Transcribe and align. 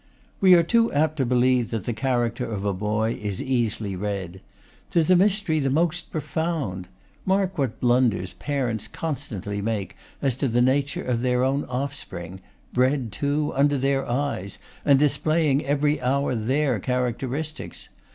We 0.39 0.55
are 0.55 0.63
too 0.63 0.91
apt 0.91 1.17
to 1.17 1.27
believe 1.27 1.69
that 1.69 1.83
the 1.83 1.93
character 1.93 2.43
of 2.43 2.65
a 2.65 2.73
boy 2.73 3.19
is 3.21 3.39
easily 3.39 3.95
read. 3.95 4.41
'Tis 4.89 5.11
a 5.11 5.15
mystery 5.15 5.59
the 5.59 5.69
most 5.69 6.09
profound. 6.11 6.87
Mark 7.23 7.59
what 7.59 7.79
blunders 7.79 8.33
parents 8.33 8.87
constantly 8.87 9.61
make 9.61 9.95
as 10.19 10.33
to 10.37 10.47
the 10.47 10.59
nature 10.59 11.03
of 11.03 11.21
their 11.21 11.43
own 11.43 11.65
offspring, 11.65 12.41
bred, 12.73 13.11
too, 13.11 13.53
under 13.55 13.77
their 13.77 14.03
eyes, 14.09 14.57
and 14.83 14.97
displaying 14.97 15.63
every 15.63 16.01
hour 16.01 16.33
their 16.33 16.79
characteristics. 16.79 17.89